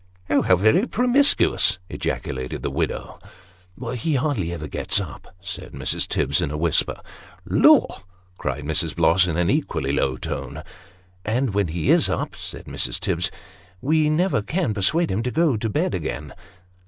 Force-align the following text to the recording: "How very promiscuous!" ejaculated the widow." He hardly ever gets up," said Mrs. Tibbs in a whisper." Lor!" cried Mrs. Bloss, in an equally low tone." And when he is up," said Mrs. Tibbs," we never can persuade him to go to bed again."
"How 0.29 0.55
very 0.55 0.87
promiscuous!" 0.87 1.77
ejaculated 1.97 2.63
the 2.63 2.71
widow." 2.71 3.19
He 3.97 4.15
hardly 4.15 4.51
ever 4.51 4.67
gets 4.67 4.99
up," 4.99 5.35
said 5.41 5.73
Mrs. 5.73 6.07
Tibbs 6.07 6.41
in 6.41 6.49
a 6.49 6.57
whisper." 6.57 6.95
Lor!" 7.45 7.87
cried 8.39 8.63
Mrs. 8.65 8.95
Bloss, 8.95 9.27
in 9.27 9.37
an 9.37 9.51
equally 9.51 9.91
low 9.91 10.17
tone." 10.17 10.63
And 11.37 11.53
when 11.53 11.67
he 11.67 11.91
is 11.91 12.09
up," 12.09 12.35
said 12.35 12.65
Mrs. 12.65 12.99
Tibbs," 12.99 13.29
we 13.89 14.09
never 14.09 14.41
can 14.41 14.73
persuade 14.73 15.11
him 15.11 15.21
to 15.21 15.29
go 15.29 15.55
to 15.55 15.69
bed 15.69 15.93
again." 15.93 16.33